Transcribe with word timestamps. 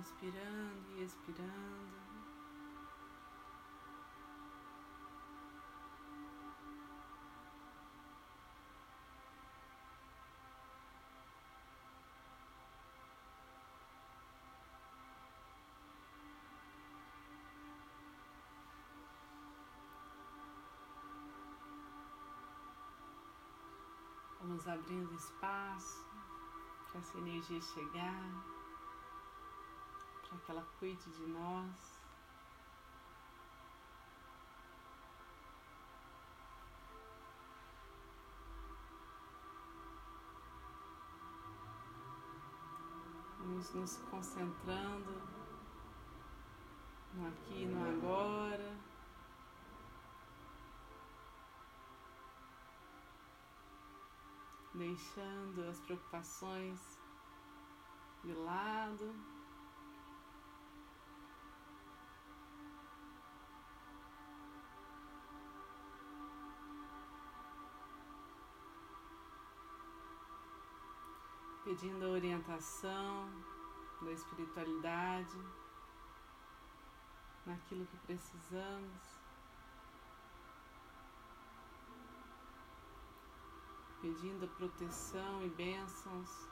inspirando 0.00 0.96
e 0.96 1.02
expirando. 1.02 2.00
Vamos 24.40 24.66
abrindo 24.66 25.14
espaço 25.14 26.04
para 26.90 27.00
essa 27.00 27.18
energia 27.18 27.60
chegar, 27.60 28.59
para 30.30 30.38
que 30.38 30.50
ela 30.52 30.66
cuide 30.78 31.10
de 31.10 31.26
nós. 31.26 32.00
Vamos 43.40 43.74
nos 43.74 43.96
concentrando 44.10 45.22
no 47.14 47.28
aqui 47.28 47.64
e 47.64 47.66
no 47.66 47.88
agora. 47.88 48.90
deixando 54.80 55.68
as 55.68 55.78
preocupações 55.80 56.98
de 58.24 58.32
lado. 58.32 59.14
Pedindo 71.80 72.04
a 72.04 72.08
orientação 72.10 73.30
da 74.02 74.12
espiritualidade 74.12 75.38
naquilo 77.46 77.86
que 77.86 77.96
precisamos. 77.98 79.20
pedindo 84.00 84.48
proteção 84.56 85.44
e 85.44 85.48
bênçãos. 85.50 86.48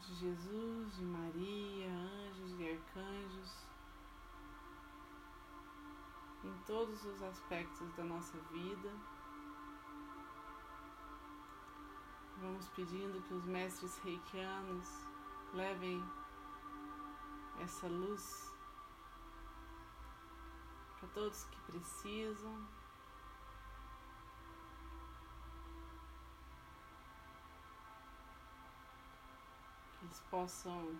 De 0.00 0.14
Jesus, 0.14 0.96
de 0.96 1.04
Maria, 1.04 1.90
anjos 1.90 2.58
e 2.58 2.70
arcanjos, 2.70 3.65
em 6.46 6.58
todos 6.64 7.04
os 7.04 7.22
aspectos 7.22 7.92
da 7.94 8.04
nossa 8.04 8.38
vida. 8.52 8.90
Vamos 12.40 12.68
pedindo 12.68 13.20
que 13.22 13.34
os 13.34 13.44
mestres 13.44 13.98
reikianos 13.98 14.86
levem 15.52 16.02
essa 17.60 17.88
luz 17.88 18.54
para 21.00 21.08
todos 21.08 21.44
que 21.44 21.60
precisam. 21.62 22.68
Que 29.98 30.04
eles 30.04 30.20
possam 30.30 30.96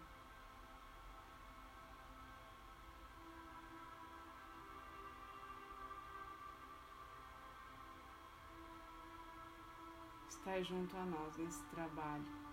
estar 10.47 10.63
junto 10.63 10.97
a 10.97 11.05
nós 11.05 11.37
nesse 11.37 11.65
trabalho. 11.65 12.47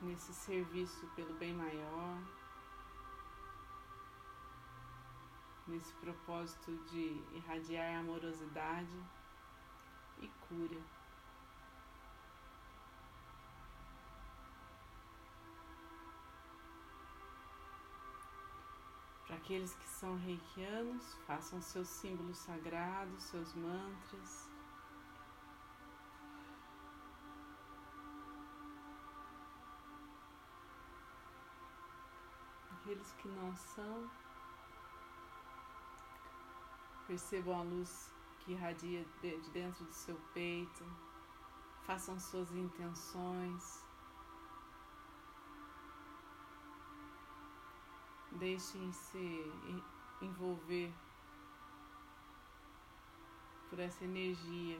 nesse 0.00 0.32
serviço 0.32 1.08
pelo 1.16 1.34
bem 1.34 1.52
maior, 1.52 2.22
nesse 5.66 5.92
propósito 5.94 6.76
de 6.84 7.20
irradiar 7.32 7.98
amorosidade 7.98 8.96
e 10.20 10.28
cura. 10.46 10.97
Aqueles 19.48 19.74
que 19.76 19.88
são 19.88 20.14
reikianos, 20.18 21.14
façam 21.26 21.58
seus 21.62 21.88
símbolos 21.88 22.36
sagrados, 22.36 23.22
seus 23.22 23.54
mantras. 23.54 24.46
aqueles 32.72 33.12
que 33.12 33.28
não 33.28 33.54
são. 33.54 34.10
Percebam 37.06 37.60
a 37.60 37.62
luz 37.62 38.12
que 38.40 38.52
irradia 38.52 39.04
de 39.22 39.50
dentro 39.50 39.84
do 39.84 39.92
seu 39.92 40.16
peito. 40.32 40.84
Façam 41.84 42.18
suas 42.18 42.50
intenções. 42.52 43.87
Deixem-se 48.38 49.52
envolver 50.22 50.92
por 53.68 53.80
essa 53.80 54.04
energia. 54.04 54.78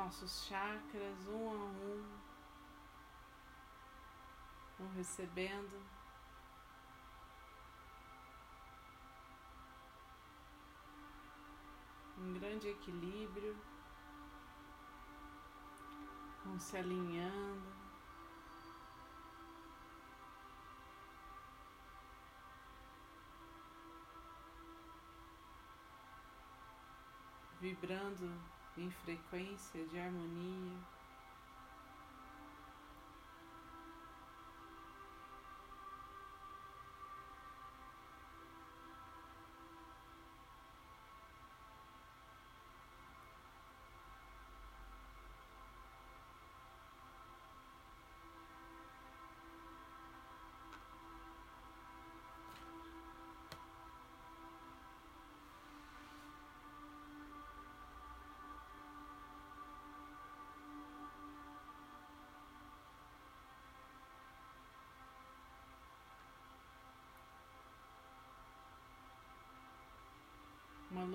Nossos 0.00 0.46
chakras 0.46 1.26
um 1.28 1.50
a 1.50 1.56
um 1.56 2.20
vão 4.78 4.88
recebendo 4.96 5.78
um 12.16 12.32
grande 12.32 12.68
equilíbrio, 12.68 13.54
vão 16.46 16.58
se 16.58 16.78
alinhando. 16.78 17.80
Vibrando 27.60 28.59
em 28.76 28.90
frequência 28.90 29.86
de 29.86 29.98
harmonia. 29.98 30.78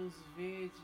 Luz 0.06 0.22
verde 0.38 0.84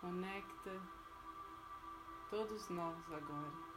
conecta 0.00 0.80
todos 2.30 2.68
nós 2.68 2.96
agora. 3.12 3.73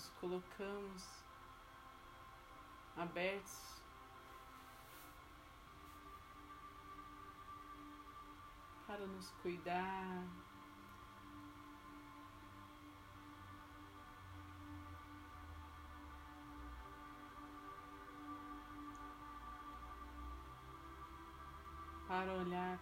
Nos 0.00 0.08
colocamos 0.18 1.02
abertos 2.96 3.82
para 8.86 9.06
nos 9.06 9.30
cuidar. 9.42 10.24
Para 22.08 22.32
olhar 22.32 22.80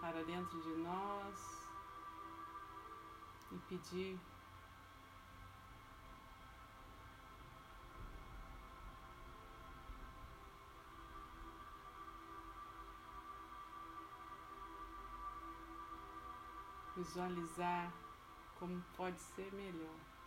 para 0.00 0.22
dentro 0.24 0.60
de 0.60 0.82
nós 0.82 1.68
e 3.52 3.58
pedir 3.68 4.18
visualizar 16.98 17.92
como 18.58 18.82
pode 18.96 19.18
ser 19.36 19.52
melhor. 19.52 20.17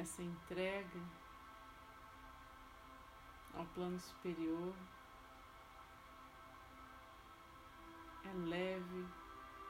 Essa 0.00 0.22
entrega 0.22 1.00
ao 3.54 3.66
plano 3.66 3.98
superior 3.98 4.74
é 8.24 8.32
leve, 8.48 9.06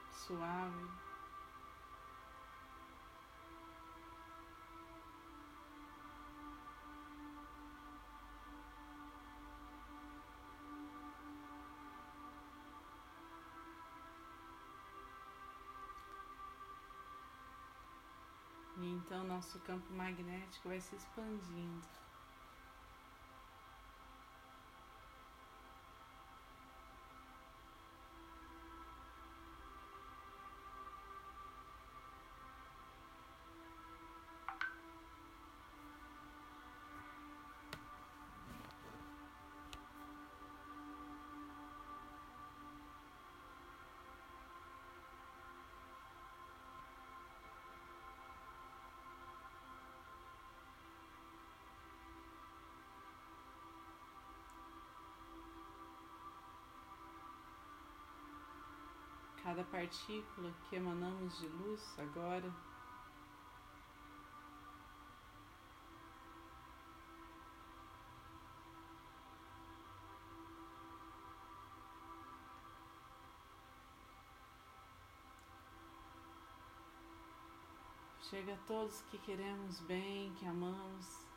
suave. 0.09 1.10
Então 19.11 19.25
nosso 19.25 19.59
campo 19.59 19.91
magnético 19.93 20.69
vai 20.69 20.79
se 20.79 20.95
expandindo. 20.95 22.00
Cada 59.51 59.65
partícula 59.65 60.49
que 60.69 60.77
emanamos 60.77 61.41
de 61.41 61.47
luz 61.49 61.99
agora. 61.99 62.49
Chega 78.21 78.53
a 78.53 78.57
todos 78.65 79.01
que 79.11 79.17
queremos 79.17 79.81
bem, 79.81 80.33
que 80.35 80.45
amamos. 80.45 81.30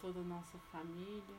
Toda 0.00 0.20
a 0.20 0.24
nossa 0.24 0.58
família. 0.70 1.36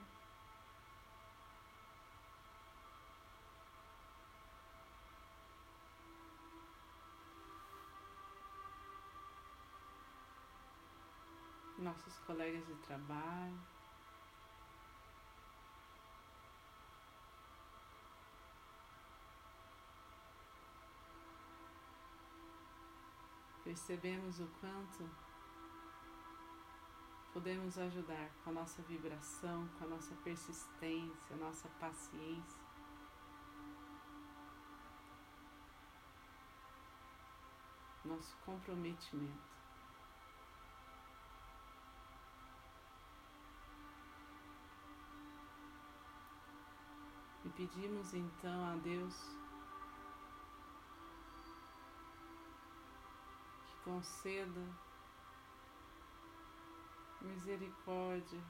Nossos 11.78 12.18
colegas 12.20 12.66
de 12.66 12.76
trabalho. 12.76 13.60
Percebemos 23.64 24.40
o 24.40 24.48
quanto 24.60 25.27
podemos 27.38 27.78
ajudar 27.78 28.32
com 28.44 28.50
a 28.50 28.54
nossa 28.54 28.82
vibração, 28.82 29.70
com 29.78 29.86
a 29.86 29.88
nossa 29.90 30.16
persistência, 30.24 31.36
a 31.36 31.38
nossa 31.38 31.70
paciência. 31.80 32.60
Nosso 38.04 38.36
comprometimento. 38.38 39.56
E 47.46 47.50
pedimos 47.50 48.16
então 48.16 48.66
a 48.66 48.76
Deus 48.78 49.14
que 53.68 53.84
conceda 53.84 54.87
misericórdia 57.22 58.42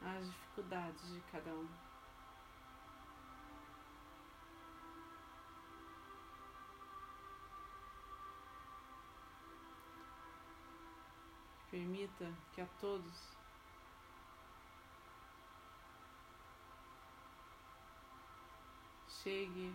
às 0.00 0.26
dificuldades 0.26 1.12
de 1.12 1.20
cada 1.32 1.50
um. 1.52 1.68
Permita 11.70 12.32
que 12.52 12.60
a 12.60 12.66
todos 12.80 13.34
chegue 19.08 19.74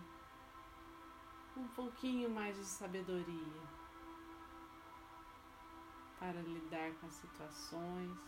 um 1.57 1.67
pouquinho 1.69 2.29
mais 2.29 2.55
de 2.55 2.63
sabedoria 2.63 3.78
para 6.19 6.41
lidar 6.41 6.91
com 6.99 7.07
as 7.07 7.13
situações, 7.13 8.19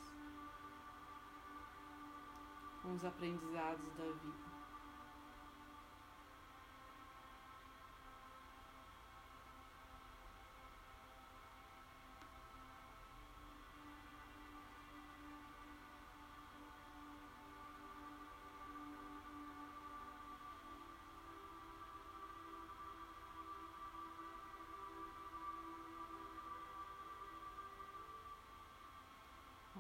com 2.82 2.94
os 2.94 3.04
aprendizados 3.04 3.94
da 3.98 4.06
vida. 4.06 4.51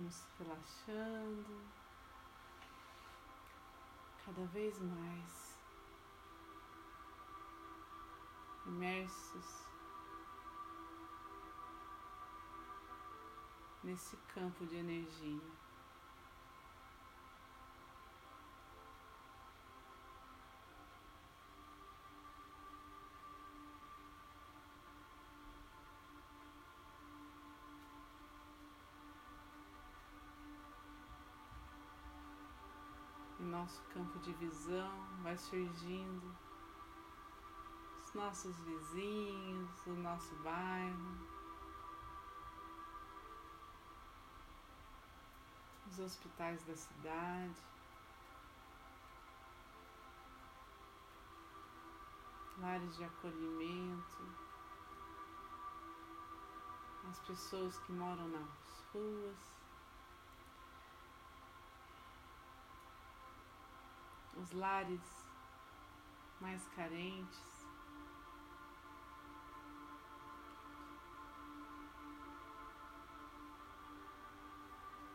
Vamos 0.02 0.24
relaxando 0.40 1.62
cada 4.26 4.44
vez 4.48 4.80
mais 4.80 5.60
imersos 8.66 9.68
nesse 13.84 14.18
campo 14.34 14.66
de 14.66 14.78
energia. 14.78 15.52
Nosso 33.72 33.82
campo 33.94 34.20
de 34.20 34.34
visão 34.34 35.08
vai 35.24 35.38
surgindo 35.38 36.36
os 38.04 38.14
nossos 38.14 38.60
vizinhos, 38.60 39.88
o 39.88 39.92
nosso 39.92 40.36
bairro, 40.44 41.18
os 45.88 46.00
hospitais 46.00 46.62
da 46.66 46.76
cidade, 46.76 47.64
lares 52.58 52.98
de 52.98 53.06
acolhimento, 53.06 54.22
as 57.10 57.20
pessoas 57.20 57.78
que 57.80 57.94
moram 57.94 58.28
nas 58.28 58.86
ruas. 58.94 59.61
Os 64.42 64.52
lares 64.54 65.30
mais 66.40 66.68
carentes. 66.70 67.68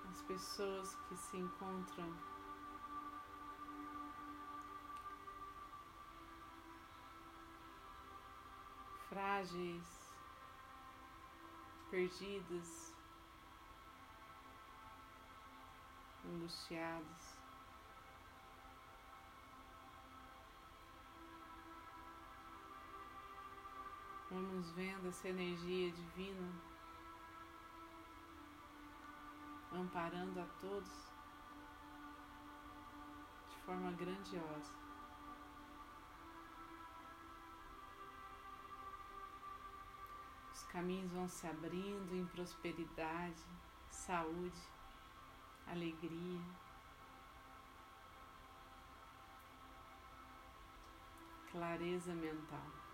As 0.09 0.23
pessoas 0.23 0.95
que 1.09 1.16
se 1.16 1.37
encontram 1.37 2.16
frágeis, 9.09 10.12
perdidas, 11.90 12.95
angustiados. 16.25 17.36
Vamos 24.37 24.71
vendo 24.73 25.09
essa 25.09 25.31
energia 25.31 25.90
divina 25.90 26.52
amparando 29.73 30.38
a 30.38 30.45
todos 30.61 31.11
de 33.49 33.57
forma 33.64 33.90
grandiosa. 33.93 34.75
Os 40.52 40.62
caminhos 40.64 41.11
vão 41.12 41.26
se 41.26 41.47
abrindo 41.47 42.14
em 42.14 42.26
prosperidade, 42.26 43.43
saúde, 43.88 44.61
alegria. 45.66 46.43
Clareza 51.50 52.12
mental. 52.12 52.86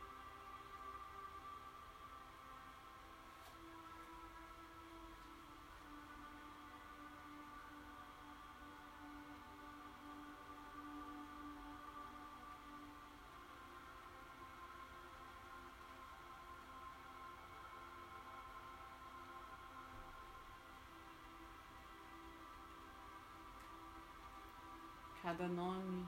Cada 25.32 25.48
nome 25.48 26.06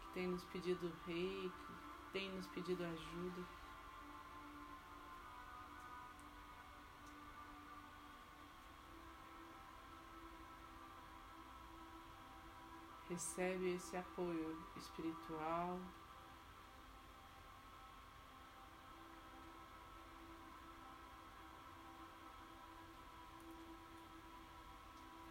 que 0.00 0.08
tem 0.12 0.26
nos 0.26 0.44
pedido 0.44 0.92
rei, 1.06 1.50
que 1.50 2.12
tem 2.12 2.30
nos 2.32 2.46
pedido 2.48 2.84
ajuda. 2.84 3.42
Recebe 13.08 13.76
esse 13.76 13.96
apoio 13.96 14.62
espiritual. 14.76 15.80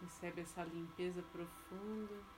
Recebe 0.00 0.40
essa 0.40 0.64
limpeza 0.64 1.22
profunda. 1.22 2.37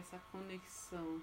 Essa 0.00 0.18
conexão. 0.32 1.20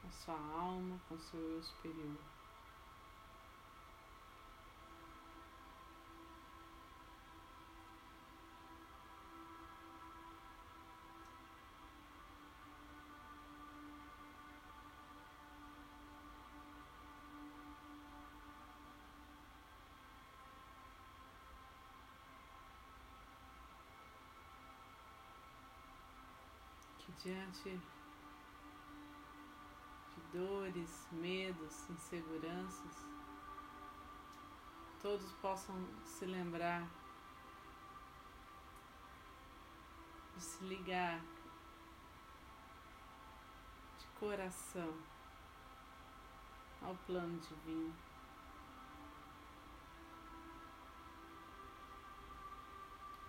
Com 0.00 0.10
sua 0.12 0.34
alma, 0.34 1.00
com 1.08 1.18
seu 1.18 1.40
eu 1.40 1.62
superior. 1.62 2.37
Diante 27.22 27.80
de 30.14 30.38
dores, 30.38 31.08
medos, 31.12 31.90
inseguranças, 31.90 33.06
todos 35.02 35.32
possam 35.34 35.74
se 36.04 36.26
lembrar 36.26 36.88
de 40.36 40.42
se 40.42 40.64
ligar 40.64 41.20
de 43.98 44.06
coração 44.20 44.94
ao 46.82 46.94
plano 47.06 47.38
divino. 47.40 47.94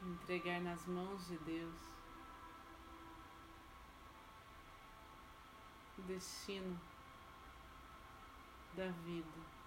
Entregar 0.01 0.61
nas 0.61 0.85
mãos 0.85 1.27
de 1.27 1.37
Deus 1.39 1.98
destino 6.07 6.75
da 8.75 8.87
vida. 9.05 9.58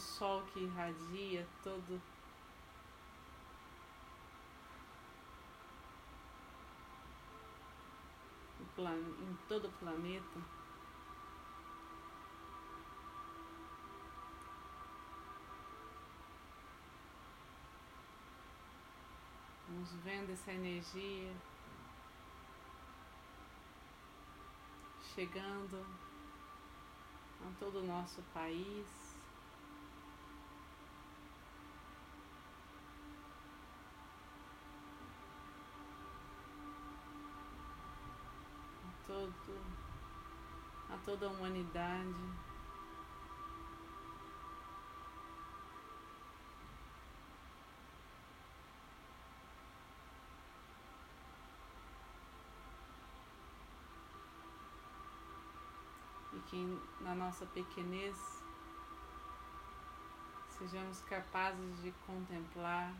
Sol 0.00 0.42
que 0.52 0.60
irradia 0.60 1.46
todo 1.62 2.00
em 8.80 9.36
todo 9.46 9.68
o 9.68 9.72
planeta. 9.72 10.40
Vamos 19.68 19.92
vendo 20.02 20.32
essa 20.32 20.52
energia 20.52 21.32
chegando 25.14 25.84
a 27.42 27.58
todo 27.58 27.80
o 27.80 27.86
nosso 27.86 28.22
país. 28.32 29.10
todo, 39.10 39.34
a 40.88 40.89
toda 41.04 41.26
a 41.26 41.30
humanidade. 41.30 42.14
E 56.32 56.40
que 56.46 56.80
na 57.00 57.14
nossa 57.14 57.46
pequenez 57.46 58.16
sejamos 60.58 61.00
capazes 61.02 61.82
de 61.82 61.90
contemplar 62.06 62.94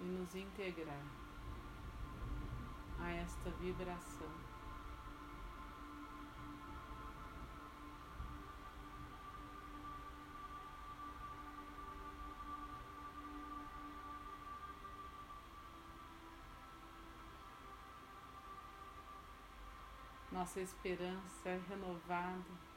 e 0.00 0.02
nos 0.02 0.34
integrar 0.34 1.31
a 3.02 3.10
esta 3.10 3.50
vibração. 3.60 4.30
Nossa 20.30 20.60
esperança 20.60 21.48
é 21.48 21.60
renovada. 21.68 22.72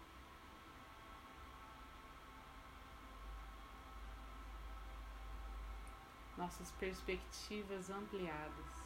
nossas 6.38 6.72
perspectivas 6.74 7.90
ampliadas. 7.90 8.85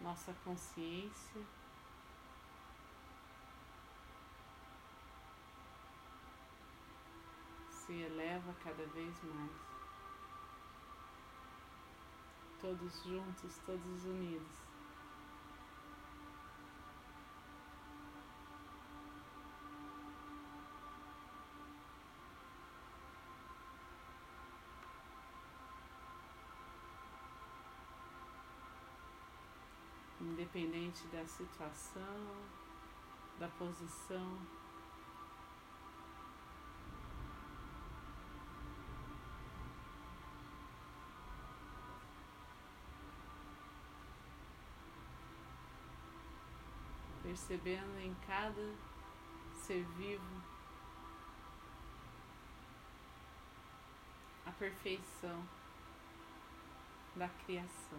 Nossa 0.00 0.32
consciência 0.44 1.42
se 7.70 7.92
eleva 7.92 8.54
cada 8.64 8.86
vez 8.86 9.22
mais. 9.24 9.50
Todos 12.60 13.04
juntos, 13.04 13.58
todos 13.66 14.04
unidos. 14.04 14.69
Independente 30.60 31.06
da 31.06 31.26
situação, 31.26 32.02
da 33.38 33.48
posição, 33.48 34.38
percebendo 47.22 47.98
em 47.98 48.14
cada 48.26 48.74
ser 49.54 49.82
vivo 49.96 50.42
a 54.44 54.50
perfeição 54.52 55.42
da 57.16 57.30
criação. 57.46 57.98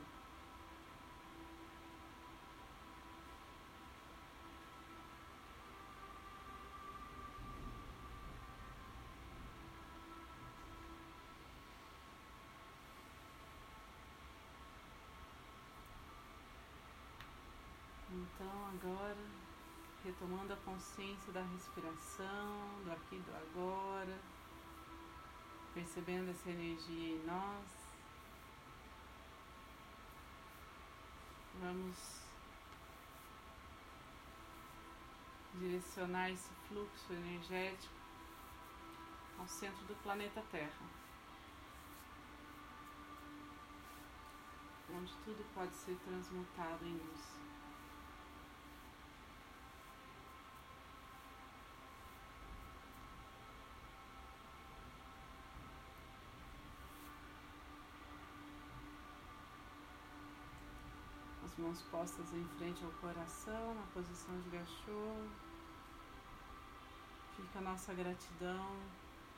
Então, 18.14 18.68
agora, 18.74 19.16
retomando 20.04 20.54
a 20.54 20.58
consciência 20.58 21.32
da 21.32 21.42
respiração, 21.42 22.84
do 22.84 22.92
aqui 22.92 23.16
e 23.16 23.20
do 23.20 23.36
agora, 23.36 24.20
percebendo 25.74 26.32
essa 26.32 26.50
energia 26.50 27.16
em 27.16 27.26
nós, 27.26 27.68
vamos 31.60 32.22
direcionar 35.56 36.32
esse 36.32 36.50
fluxo 36.68 37.14
energético 37.14 37.94
ao 39.38 39.48
centro 39.48 39.86
do 39.86 39.96
planeta 40.02 40.42
Terra. 40.52 41.02
Onde 44.94 45.14
tudo 45.24 45.46
pode 45.54 45.74
ser 45.76 45.96
transmutado 46.06 46.86
em 46.86 46.94
luz. 46.94 47.42
as 61.52 61.58
mãos 61.72 61.82
postas 61.84 62.34
em 62.34 62.44
frente 62.58 62.84
ao 62.84 62.92
coração, 63.00 63.74
na 63.74 63.84
posição 63.94 64.38
de 64.42 64.50
gachô. 64.50 65.16
Fica 67.38 67.60
a 67.60 67.62
nossa 67.62 67.94
gratidão 67.94 68.76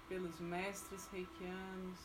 pelos 0.10 0.40
mestres 0.40 1.08
reikianos, 1.12 2.00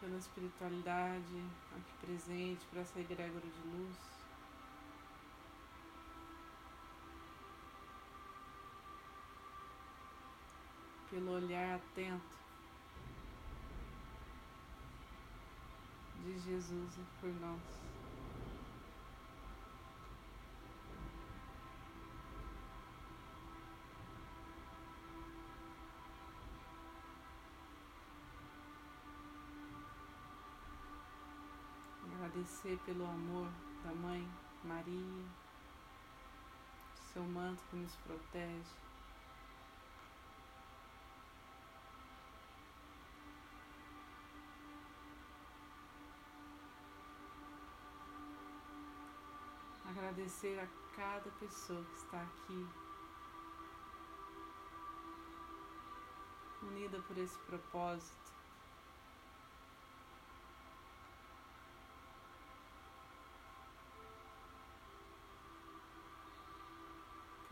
pela 0.00 0.16
espiritualidade 0.16 1.44
aqui 1.76 2.06
presente, 2.06 2.66
por 2.66 2.80
essa 2.80 2.98
egrégora 2.98 3.46
de 3.46 3.68
luz. 3.68 3.96
Pelo 11.10 11.30
olhar 11.30 11.76
atento 11.76 12.38
de 16.24 16.38
Jesus 16.40 16.98
por 17.20 17.32
nós. 17.34 17.89
agradecer 32.40 32.78
pelo 32.86 33.04
amor 33.04 33.48
da 33.84 33.92
Mãe 33.92 34.26
Maria, 34.64 35.24
seu 37.12 37.22
manto 37.22 37.62
que 37.68 37.76
nos 37.76 37.94
protege. 37.96 38.80
Agradecer 49.84 50.58
a 50.58 50.66
cada 50.96 51.30
pessoa 51.32 51.84
que 51.84 51.96
está 51.96 52.22
aqui, 52.22 52.66
unida 56.62 57.00
por 57.02 57.18
esse 57.18 57.38
propósito. 57.40 58.39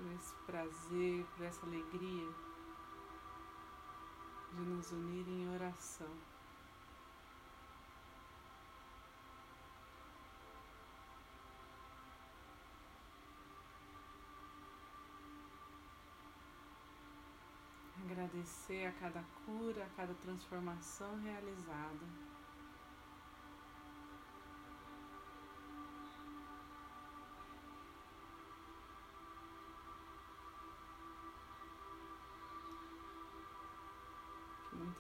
Por 0.09 0.15
esse 0.15 0.35
prazer, 0.47 1.27
por 1.37 1.45
essa 1.45 1.67
alegria 1.67 2.29
de 4.55 4.61
nos 4.63 4.91
unir 4.91 5.29
em 5.29 5.55
oração. 5.55 6.09
Agradecer 18.03 18.87
a 18.87 18.93
cada 18.93 19.23
cura, 19.45 19.85
a 19.85 19.91
cada 19.91 20.15
transformação 20.15 21.21
realizada. 21.21 22.28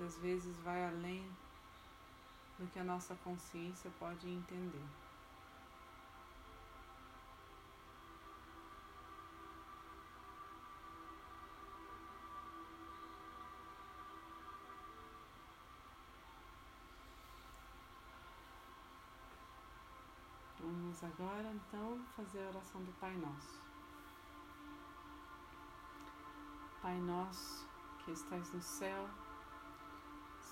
Muitas 0.08 0.22
vezes 0.22 0.56
vai 0.60 0.86
além 0.86 1.22
do 2.58 2.66
que 2.68 2.78
a 2.78 2.84
nossa 2.84 3.14
consciência 3.16 3.90
pode 3.98 4.26
entender. 4.26 4.82
Vamos 20.58 21.04
agora 21.04 21.52
então 21.52 22.00
fazer 22.16 22.46
a 22.46 22.48
oração 22.48 22.82
do 22.82 22.92
Pai 22.92 23.14
Nosso. 23.18 23.60
Pai 26.80 26.98
Nosso 26.98 27.68
que 28.06 28.12
estais 28.12 28.50
no 28.54 28.62
céu, 28.62 29.06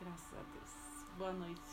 Graças 0.00 0.38
a 0.38 0.42
Deus. 0.52 1.16
Boa 1.18 1.32
noite. 1.32 1.66